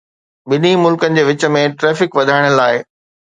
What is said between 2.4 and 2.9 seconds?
لاء.